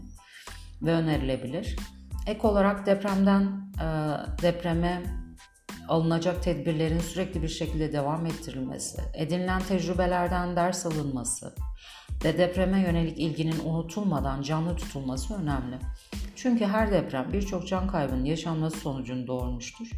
ve 0.83 0.93
önerilebilir. 0.93 1.77
Ek 2.27 2.47
olarak 2.47 2.87
depremden 2.87 3.43
e, 3.43 3.87
depreme 4.43 5.22
alınacak 5.89 6.43
tedbirlerin 6.43 6.99
sürekli 6.99 7.43
bir 7.43 7.49
şekilde 7.49 7.93
devam 7.93 8.27
ettirilmesi, 8.27 9.03
edinilen 9.15 9.63
tecrübelerden 9.63 10.57
ders 10.57 10.87
alınması 10.87 11.55
ve 12.25 12.39
depreme 12.39 12.81
yönelik 12.81 13.19
ilginin 13.19 13.59
unutulmadan 13.65 14.43
canlı 14.43 14.77
tutulması 14.77 15.35
önemli. 15.35 15.79
Çünkü 16.37 16.65
her 16.65 16.93
deprem 16.93 17.33
birçok 17.33 17.69
can 17.69 17.89
kaybının 17.89 18.25
yaşanması 18.25 18.79
sonucunu 18.79 19.27
doğurmuştur. 19.27 19.91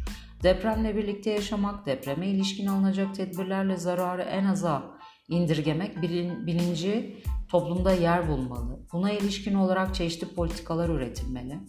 Depremle 0.43 0.95
birlikte 0.95 1.31
yaşamak, 1.31 1.85
depreme 1.85 2.27
ilişkin 2.27 2.67
alınacak 2.67 3.15
tedbirlerle 3.15 3.77
zararı 3.77 4.21
en 4.21 4.45
aza 4.45 4.83
indirgemek 5.29 6.01
bilin, 6.01 6.47
bilinci 6.47 7.23
toplumda 7.49 7.93
yer 7.93 8.29
bulmalı. 8.29 8.79
Buna 8.93 9.11
ilişkin 9.11 9.53
olarak 9.53 9.95
çeşitli 9.95 10.27
politikalar 10.27 10.89
üretilmeli. 10.89 11.59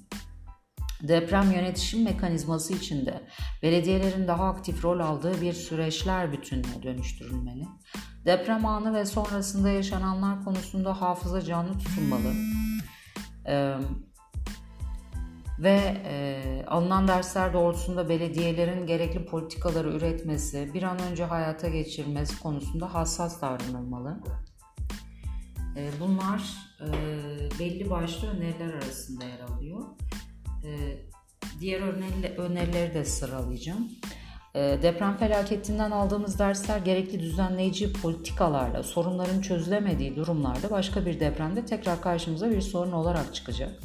Deprem 1.02 1.52
yönetişim 1.52 2.04
mekanizması 2.04 2.74
içinde 2.74 3.22
belediyelerin 3.62 4.28
daha 4.28 4.48
aktif 4.48 4.84
rol 4.84 5.00
aldığı 5.00 5.40
bir 5.40 5.52
süreçler 5.52 6.32
bütününe 6.32 6.82
dönüştürülmeli. 6.82 7.64
Deprem 8.24 8.66
anı 8.66 8.94
ve 8.94 9.04
sonrasında 9.04 9.70
yaşananlar 9.70 10.44
konusunda 10.44 11.00
hafıza 11.00 11.42
canlı 11.42 11.78
tutulmalı. 11.78 12.32
Ee, 13.48 13.74
ve 15.58 16.02
e, 16.04 16.64
alınan 16.66 17.08
dersler 17.08 17.52
doğrultusunda 17.52 18.08
belediyelerin 18.08 18.86
gerekli 18.86 19.26
politikaları 19.26 19.88
üretmesi, 19.88 20.74
bir 20.74 20.82
an 20.82 20.98
önce 20.98 21.24
hayata 21.24 21.68
geçirmesi 21.68 22.40
konusunda 22.40 22.94
hassas 22.94 23.42
davranılmalı. 23.42 24.20
E, 25.76 25.90
bunlar 26.00 26.42
e, 26.80 26.88
belli 27.58 27.90
başlı 27.90 28.28
öneriler 28.28 28.74
arasında 28.74 29.24
yer 29.24 29.40
alıyor. 29.40 29.82
E, 30.66 30.70
diğer 31.60 31.80
önerileri 32.38 32.94
de 32.94 33.04
sıralayacağım. 33.04 33.88
E, 34.54 34.78
deprem 34.82 35.16
felaketinden 35.16 35.90
aldığımız 35.90 36.38
dersler 36.38 36.78
gerekli 36.78 37.20
düzenleyici 37.20 37.92
politikalarla 37.92 38.82
sorunların 38.82 39.40
çözülemediği 39.40 40.16
durumlarda 40.16 40.70
başka 40.70 41.06
bir 41.06 41.20
depremde 41.20 41.66
tekrar 41.66 42.00
karşımıza 42.00 42.50
bir 42.50 42.60
sorun 42.60 42.92
olarak 42.92 43.34
çıkacak. 43.34 43.80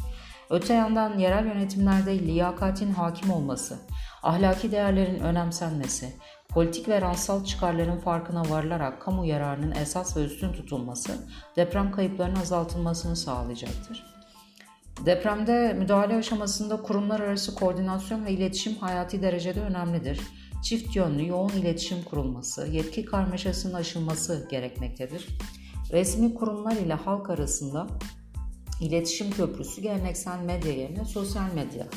Öte 0.49 0.73
yandan 0.73 1.17
yerel 1.17 1.45
yönetimlerde 1.45 2.19
liyakatin 2.19 2.93
hakim 2.93 3.31
olması, 3.31 3.79
ahlaki 4.23 4.71
değerlerin 4.71 5.19
önemsenmesi, 5.19 6.13
politik 6.49 6.89
ve 6.89 7.01
ransal 7.01 7.43
çıkarların 7.43 7.97
farkına 7.97 8.49
varılarak 8.49 9.01
kamu 9.01 9.25
yararının 9.25 9.71
esas 9.71 10.17
ve 10.17 10.25
üstün 10.25 10.53
tutulması 10.53 11.11
deprem 11.55 11.91
kayıplarının 11.91 12.39
azaltılmasını 12.39 13.15
sağlayacaktır. 13.15 14.10
Depremde 15.05 15.73
müdahale 15.73 16.15
aşamasında 16.15 16.81
kurumlar 16.81 17.19
arası 17.19 17.55
koordinasyon 17.55 18.25
ve 18.25 18.31
iletişim 18.31 18.75
hayati 18.75 19.21
derecede 19.21 19.61
önemlidir. 19.61 20.19
Çift 20.63 20.95
yönlü 20.95 21.27
yoğun 21.27 21.49
iletişim 21.49 22.03
kurulması, 22.03 22.67
yetki 22.67 23.05
karmaşasının 23.05 23.73
aşılması 23.73 24.47
gerekmektedir. 24.51 25.27
Resmi 25.91 26.33
kurumlar 26.33 26.75
ile 26.75 26.93
halk 26.93 27.29
arasında 27.29 27.87
iletişim 28.81 29.31
köprüsü 29.31 29.81
geleneksel 29.81 30.39
medya 30.39 30.71
yerine 30.71 31.05
sosyal 31.05 31.53
medya 31.53 31.87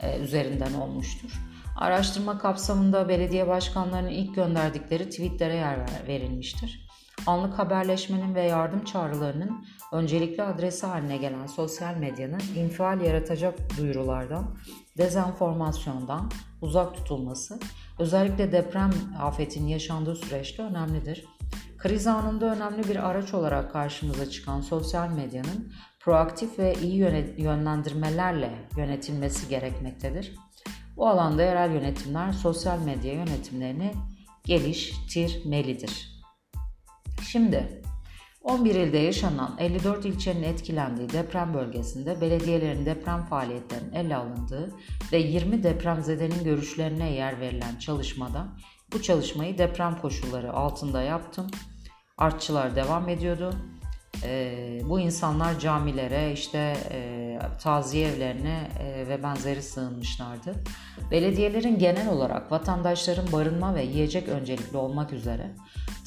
e, 0.00 0.18
üzerinden 0.18 0.74
olmuştur. 0.74 1.30
Araştırma 1.76 2.38
kapsamında 2.38 3.08
belediye 3.08 3.48
başkanlarının 3.48 4.10
ilk 4.10 4.34
gönderdikleri 4.34 5.10
tweetlere 5.10 5.54
yer 5.54 5.78
verilmiştir. 6.08 6.83
Anlık 7.26 7.58
haberleşmenin 7.58 8.34
ve 8.34 8.42
yardım 8.42 8.84
çağrılarının 8.84 9.66
öncelikli 9.92 10.42
adresi 10.42 10.86
haline 10.86 11.16
gelen 11.16 11.46
sosyal 11.46 11.96
medyanın 11.96 12.42
infial 12.56 13.00
yaratacak 13.00 13.76
duyurulardan, 13.78 14.56
dezenformasyondan 14.98 16.30
uzak 16.62 16.94
tutulması 16.94 17.58
özellikle 17.98 18.52
deprem 18.52 18.90
afetinin 19.20 19.68
yaşandığı 19.68 20.16
süreçte 20.16 20.62
önemlidir. 20.62 21.24
Kriz 21.78 22.06
anında 22.06 22.54
önemli 22.54 22.88
bir 22.88 23.10
araç 23.10 23.34
olarak 23.34 23.72
karşımıza 23.72 24.30
çıkan 24.30 24.60
sosyal 24.60 25.08
medyanın 25.08 25.72
proaktif 26.00 26.58
ve 26.58 26.74
iyi 26.82 26.98
yönlendirmelerle 27.38 28.68
yönetilmesi 28.76 29.48
gerekmektedir. 29.48 30.34
Bu 30.96 31.08
alanda 31.08 31.42
yerel 31.42 31.72
yönetimler 31.72 32.32
sosyal 32.32 32.78
medya 32.78 33.12
yönetimlerini 33.12 33.92
geliştirmelidir. 34.44 36.13
Şimdi 37.26 37.82
11 38.42 38.74
ilde 38.74 38.98
yaşanan 38.98 39.56
54 39.58 40.04
ilçenin 40.04 40.42
etkilendiği 40.42 41.08
deprem 41.12 41.54
bölgesinde 41.54 42.20
belediyelerin 42.20 42.86
deprem 42.86 43.22
faaliyetlerinin 43.24 43.92
ele 43.92 44.16
alındığı 44.16 44.70
ve 45.12 45.18
20 45.18 45.62
depremzedenin 45.62 46.44
görüşlerine 46.44 47.12
yer 47.12 47.40
verilen 47.40 47.76
çalışmada 47.78 48.46
bu 48.92 49.02
çalışmayı 49.02 49.58
deprem 49.58 49.98
koşulları 49.98 50.52
altında 50.52 51.02
yaptım. 51.02 51.46
Artçılar 52.18 52.76
devam 52.76 53.08
ediyordu 53.08 53.54
e, 54.22 54.80
bu 54.84 55.00
insanlar 55.00 55.58
camilere, 55.58 56.32
işte 56.32 56.76
e, 56.90 57.38
taziye 57.62 58.08
evlerine 58.08 58.70
e, 58.80 59.08
ve 59.08 59.22
benzeri 59.22 59.62
sığınmışlardı. 59.62 60.54
Belediyelerin 61.10 61.78
genel 61.78 62.08
olarak 62.08 62.52
vatandaşların 62.52 63.32
barınma 63.32 63.74
ve 63.74 63.82
yiyecek 63.82 64.28
öncelikli 64.28 64.76
olmak 64.76 65.12
üzere 65.12 65.50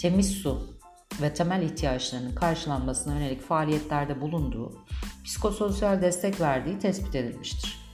temiz 0.02 0.32
su 0.32 0.77
ve 1.22 1.34
temel 1.34 1.62
ihtiyaçlarının 1.62 2.36
karşılanmasına 2.36 3.14
yönelik 3.14 3.42
faaliyetlerde 3.42 4.22
bulunduğu, 4.22 4.86
psikososyal 5.26 6.02
destek 6.02 6.42
verdiği 6.42 6.80
tespit 6.80 7.16
edilmiştir. 7.16 7.88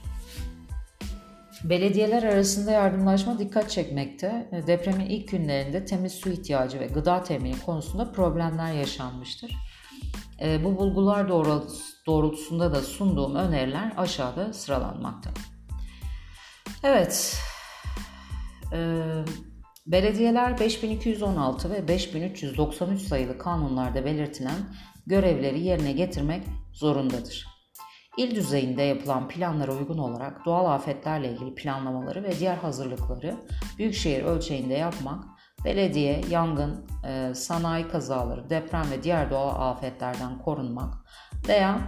Belediyeler 1.64 2.22
arasında 2.22 2.70
yardımlaşma 2.70 3.38
dikkat 3.38 3.70
çekmekte. 3.70 4.48
Depremin 4.66 5.06
ilk 5.06 5.28
günlerinde 5.28 5.84
temiz 5.84 6.12
su 6.12 6.30
ihtiyacı 6.30 6.80
ve 6.80 6.86
gıda 6.86 7.22
temini 7.22 7.60
konusunda 7.60 8.12
problemler 8.12 8.72
yaşanmıştır. 8.72 9.56
E, 10.40 10.64
bu 10.64 10.78
bulgular 10.78 11.28
doğrultusunda 12.06 12.74
da 12.74 12.82
sunduğum 12.82 13.34
öneriler 13.34 13.92
aşağıda 13.96 14.52
sıralanmakta. 14.52 15.30
Evet, 16.82 17.36
e, 18.72 19.02
belediyeler 19.86 20.60
5216 20.60 21.70
ve 21.70 21.88
5393 21.88 23.02
sayılı 23.02 23.38
kanunlarda 23.38 24.04
belirtilen 24.04 24.74
görevleri 25.06 25.60
yerine 25.60 25.92
getirmek 25.92 26.42
zorundadır. 26.72 27.46
İl 28.18 28.34
düzeyinde 28.34 28.82
yapılan 28.82 29.28
planlara 29.28 29.72
uygun 29.72 29.98
olarak 29.98 30.44
doğal 30.44 30.74
afetlerle 30.74 31.32
ilgili 31.32 31.54
planlamaları 31.54 32.22
ve 32.22 32.38
diğer 32.38 32.56
hazırlıkları 32.56 33.36
büyükşehir 33.78 34.22
ölçeğinde 34.22 34.74
yapmak 34.74 35.24
belediye, 35.64 36.20
yangın, 36.30 36.86
e, 37.06 37.34
sanayi 37.34 37.88
kazaları, 37.88 38.50
deprem 38.50 38.90
ve 38.90 39.02
diğer 39.02 39.30
doğal 39.30 39.70
afetlerden 39.70 40.38
korunmak 40.38 40.94
veya 41.48 41.80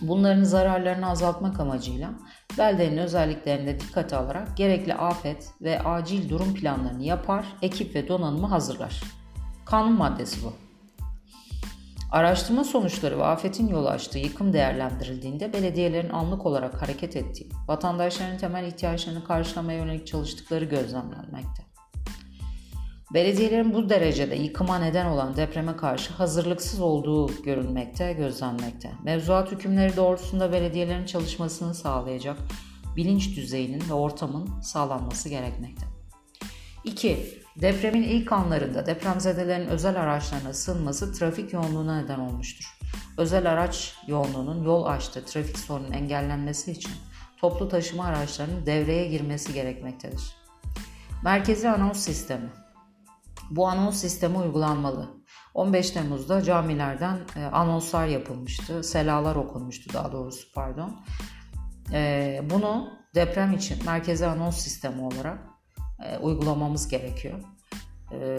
bunların 0.00 0.42
zararlarını 0.42 1.10
azaltmak 1.10 1.60
amacıyla 1.60 2.10
beldenin 2.58 2.96
özelliklerinde 2.96 3.80
dikkate 3.80 4.16
alarak 4.16 4.56
gerekli 4.56 4.94
afet 4.94 5.50
ve 5.60 5.80
acil 5.80 6.28
durum 6.28 6.54
planlarını 6.54 7.02
yapar, 7.02 7.46
ekip 7.62 7.94
ve 7.94 8.08
donanımı 8.08 8.46
hazırlar. 8.46 9.00
Kanun 9.64 9.92
maddesi 9.92 10.44
bu. 10.44 10.52
Araştırma 12.12 12.64
sonuçları 12.64 13.18
ve 13.18 13.24
afetin 13.24 13.68
yol 13.68 13.86
açtığı 13.86 14.18
yıkım 14.18 14.52
değerlendirildiğinde 14.52 15.52
belediyelerin 15.52 16.10
anlık 16.10 16.46
olarak 16.46 16.82
hareket 16.82 17.16
ettiği, 17.16 17.48
vatandaşların 17.66 18.38
temel 18.38 18.64
ihtiyaçlarını 18.64 19.24
karşılamaya 19.24 19.78
yönelik 19.78 20.06
çalıştıkları 20.06 20.64
gözlemlenmekte. 20.64 21.67
Belediyelerin 23.14 23.74
bu 23.74 23.88
derecede 23.88 24.34
yıkıma 24.34 24.78
neden 24.78 25.06
olan 25.06 25.36
depreme 25.36 25.76
karşı 25.76 26.12
hazırlıksız 26.12 26.80
olduğu 26.80 27.42
görülmekte, 27.42 28.12
gözlenmekte. 28.12 28.92
Mevzuat 29.04 29.52
hükümleri 29.52 29.96
doğrultusunda 29.96 30.52
belediyelerin 30.52 31.06
çalışmasını 31.06 31.74
sağlayacak 31.74 32.38
bilinç 32.96 33.36
düzeyinin 33.36 33.82
ve 33.88 33.92
ortamın 33.94 34.60
sağlanması 34.60 35.28
gerekmekte. 35.28 35.86
2. 36.84 37.38
Depremin 37.56 38.02
ilk 38.02 38.32
anlarında 38.32 38.86
depremzedelerin 38.86 39.66
özel 39.66 40.00
araçlarına 40.00 40.52
sığınması 40.52 41.12
trafik 41.12 41.52
yoğunluğuna 41.52 42.00
neden 42.02 42.18
olmuştur. 42.18 42.78
Özel 43.18 43.50
araç 43.52 43.94
yoğunluğunun 44.06 44.64
yol 44.64 44.84
açtığı 44.84 45.24
trafik 45.24 45.58
sorunun 45.58 45.92
engellenmesi 45.92 46.70
için 46.72 46.92
toplu 47.36 47.68
taşıma 47.68 48.04
araçlarının 48.04 48.66
devreye 48.66 49.08
girmesi 49.08 49.54
gerekmektedir. 49.54 50.36
Merkezi 51.24 51.68
anons 51.68 51.98
sistemi 51.98 52.48
bu 53.50 53.68
anons 53.68 53.96
sistemi 53.96 54.38
uygulanmalı. 54.38 55.18
15 55.54 55.90
Temmuz'da 55.90 56.42
camilerden 56.42 57.18
e, 57.36 57.44
anonslar 57.44 58.06
yapılmıştı. 58.06 58.82
Selalar 58.82 59.36
okunmuştu 59.36 59.92
daha 59.94 60.12
doğrusu 60.12 60.52
pardon. 60.52 61.00
E, 61.92 62.42
bunu 62.50 62.88
deprem 63.14 63.52
için 63.52 63.84
merkezi 63.84 64.26
anons 64.26 64.56
sistemi 64.56 65.02
olarak 65.02 65.38
e, 66.04 66.18
uygulamamız 66.18 66.88
gerekiyor. 66.88 67.40
E, 68.12 68.38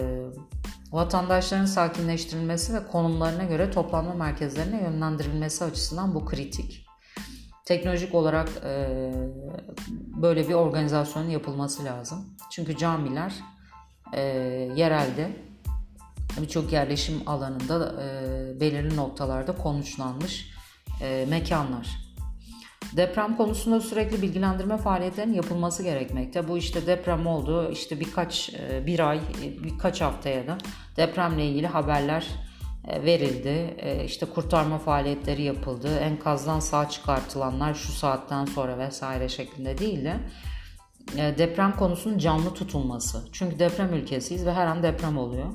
vatandaşların 0.92 1.64
sakinleştirilmesi 1.64 2.74
ve 2.74 2.86
konumlarına 2.86 3.44
göre 3.44 3.70
toplanma 3.70 4.14
merkezlerine 4.14 4.82
yönlendirilmesi 4.82 5.64
açısından 5.64 6.14
bu 6.14 6.26
kritik. 6.26 6.86
Teknolojik 7.64 8.14
olarak 8.14 8.48
e, 8.64 9.10
böyle 10.22 10.48
bir 10.48 10.54
organizasyonun 10.54 11.30
yapılması 11.30 11.84
lazım. 11.84 12.36
Çünkü 12.50 12.76
camiler 12.76 13.34
e, 14.14 14.20
yerelde 14.76 15.30
birçok 16.40 16.72
yerleşim 16.72 17.22
alanında 17.26 18.02
e, 18.02 18.60
belirli 18.60 18.96
noktalarda 18.96 19.52
konuşlanmış 19.52 20.50
e, 21.00 21.26
mekanlar. 21.28 22.10
Deprem 22.96 23.36
konusunda 23.36 23.80
sürekli 23.80 24.22
bilgilendirme 24.22 24.76
faaliyetlerinin 24.76 25.34
yapılması 25.34 25.82
gerekmekte. 25.82 26.48
Bu 26.48 26.58
işte 26.58 26.86
deprem 26.86 27.26
oldu, 27.26 27.70
işte 27.72 28.00
birkaç 28.00 28.50
e, 28.54 28.86
bir 28.86 29.08
ay, 29.10 29.20
birkaç 29.64 30.00
haftaya 30.00 30.46
da 30.46 30.58
depremle 30.96 31.46
ilgili 31.46 31.66
haberler 31.66 32.26
e, 32.88 33.02
verildi. 33.02 33.74
E, 33.78 34.04
işte 34.04 34.26
kurtarma 34.26 34.78
faaliyetleri 34.78 35.42
yapıldı. 35.42 35.98
Enkazdan 35.98 36.60
sağ 36.60 36.88
çıkartılanlar 36.88 37.74
şu 37.74 37.92
saatten 37.92 38.44
sonra 38.44 38.78
vesaire 38.78 39.28
şeklinde 39.28 39.78
değil 39.78 40.04
de 40.04 40.16
deprem 41.16 41.76
konusunun 41.76 42.18
canlı 42.18 42.54
tutulması. 42.54 43.28
Çünkü 43.32 43.58
deprem 43.58 43.94
ülkesiyiz 43.94 44.46
ve 44.46 44.52
her 44.52 44.66
an 44.66 44.82
deprem 44.82 45.18
oluyor. 45.18 45.46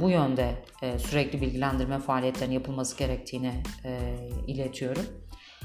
Bu 0.00 0.10
yönde 0.10 0.64
sürekli 0.98 1.40
bilgilendirme 1.40 1.98
faaliyetlerinin 1.98 2.54
yapılması 2.54 2.98
gerektiğini 2.98 3.52
iletiyorum. 4.46 5.04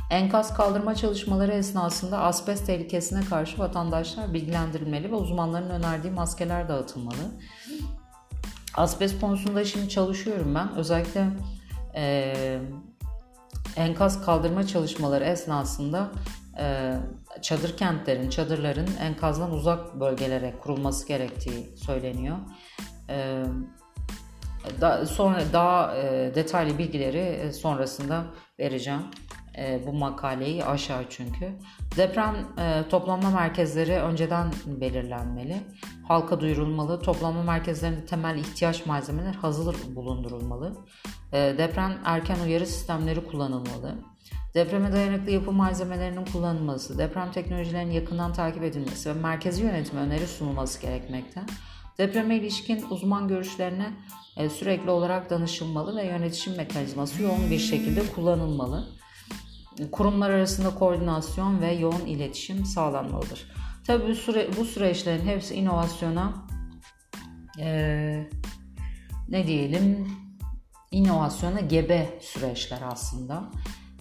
Enkaz 0.09 0.53
kaldırma 0.53 0.95
çalışmaları 0.95 1.51
esnasında 1.51 2.19
asbest 2.19 2.65
tehlikesine 2.65 3.21
karşı 3.21 3.59
vatandaşlar 3.59 4.33
bilgilendirilmeli 4.33 5.11
ve 5.11 5.15
uzmanların 5.15 5.69
önerdiği 5.69 6.13
maskeler 6.13 6.69
dağıtılmalı. 6.69 7.17
Asbest 8.75 9.21
konusunda 9.21 9.65
şimdi 9.65 9.89
çalışıyorum 9.89 10.55
ben. 10.55 10.75
Özellikle 10.75 11.27
e, 11.95 12.33
enkaz 13.75 14.25
kaldırma 14.25 14.67
çalışmaları 14.67 15.23
esnasında 15.23 16.11
e, 16.48 16.48
çadır 17.41 17.77
kentlerin, 17.77 18.29
çadırların 18.29 18.89
enkazdan 19.01 19.51
uzak 19.51 19.99
bölgelere 19.99 20.53
kurulması 20.61 21.07
gerektiği 21.07 21.77
söyleniyor. 21.77 22.37
E, 23.09 23.43
sonra 25.05 25.41
daha 25.53 25.97
e, 25.97 26.35
detaylı 26.35 26.77
bilgileri 26.77 27.53
sonrasında 27.53 28.25
vereceğim 28.59 29.01
e, 29.57 29.81
bu 29.87 29.93
makaleyi 29.93 30.65
aşağı 30.65 31.03
çünkü. 31.09 31.51
Deprem 31.97 32.35
e, 32.57 32.83
toplanma 32.89 33.29
merkezleri 33.29 33.93
önceden 33.93 34.51
belirlenmeli. 34.65 35.57
Halka 36.07 36.39
duyurulmalı. 36.39 37.01
Toplanma 37.01 37.43
merkezlerinde 37.43 38.05
temel 38.05 38.37
ihtiyaç 38.37 38.85
malzemeler 38.85 39.33
hazır 39.33 39.75
bulundurulmalı. 39.95 40.73
E, 41.33 41.37
deprem 41.57 41.97
erken 42.05 42.39
uyarı 42.45 42.65
sistemleri 42.65 43.27
kullanılmalı. 43.27 43.95
Depreme 44.53 44.91
dayanıklı 44.91 45.31
yapı 45.31 45.51
malzemelerinin 45.51 46.25
kullanılması, 46.25 46.97
deprem 46.97 47.31
teknolojilerinin 47.31 47.91
yakından 47.91 48.33
takip 48.33 48.63
edilmesi 48.63 49.09
ve 49.09 49.13
merkezi 49.13 49.63
yönetime 49.63 50.01
öneri 50.01 50.27
sunulması 50.27 50.81
gerekmekte. 50.81 51.41
Depreme 51.97 52.35
ilişkin 52.35 52.85
uzman 52.89 53.27
görüşlerine 53.27 53.93
e, 54.37 54.49
sürekli 54.49 54.89
olarak 54.89 55.29
danışılmalı 55.29 55.97
ve 55.97 56.05
yönetişim 56.05 56.57
mekanizması 56.57 57.23
yoğun 57.23 57.49
bir 57.49 57.59
şekilde 57.59 58.01
kullanılmalı 58.15 58.99
kurumlar 59.91 60.29
arasında 60.29 60.75
koordinasyon 60.75 61.61
ve 61.61 61.71
yoğun 61.71 62.05
iletişim 62.05 62.65
sağlanmalıdır. 62.65 63.51
Tabii 63.87 64.07
bu, 64.07 64.15
süre, 64.15 64.49
bu 64.57 64.65
süreçlerin 64.65 65.25
hepsi 65.25 65.55
inovasyona 65.55 66.33
e, 67.59 68.29
ne 69.29 69.47
diyelim 69.47 70.07
inovasyona 70.91 71.59
gebe 71.59 72.19
süreçler 72.21 72.79
aslında. 72.83 73.51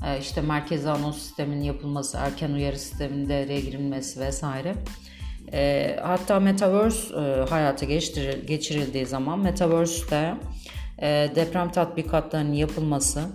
E, 0.06 0.18
işte 0.20 0.40
merkezi 0.40 0.90
anons 0.90 1.18
sisteminin 1.18 1.62
yapılması, 1.62 2.16
erken 2.16 2.50
uyarı 2.50 2.78
sisteminin 2.78 3.28
devreye 3.28 3.60
girilmesi 3.60 4.20
vesaire. 4.20 4.74
E, 5.52 5.96
hatta 6.02 6.40
Metaverse 6.40 7.14
e, 7.14 7.50
hayata 7.50 7.86
geçiril, 7.86 8.46
geçirildiği 8.46 9.06
zaman 9.06 9.38
Metaverse'de 9.38 10.34
e, 11.02 11.30
deprem 11.34 11.72
tatbikatlarının 11.72 12.52
yapılması, 12.52 13.26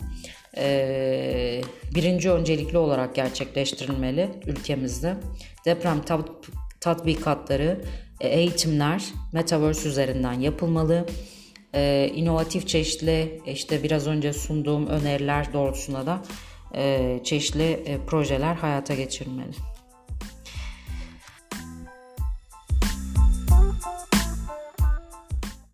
e, 0.58 1.62
birinci 1.96 2.32
öncelikli 2.32 2.78
olarak 2.78 3.16
gerçekleştirilmeli 3.16 4.30
ülkemizde. 4.48 5.16
Deprem 5.66 6.02
tat, 6.02 6.30
tatbikatları, 6.82 7.82
e, 8.22 8.28
eğitimler 8.28 9.04
Metaverse 9.32 9.90
üzerinden 9.90 10.34
yapılmalı. 10.34 11.06
E, 11.76 12.12
çeşitli 12.68 13.42
işte 13.48 13.84
biraz 13.84 14.08
önce 14.08 14.34
sunduğum 14.34 14.88
öneriler 14.88 15.54
doğrultusunda 15.54 16.06
da 16.06 16.22
çeşitli 17.24 18.00
projeler 18.08 18.56
hayata 18.56 18.94
geçirilmeli. 18.96 19.73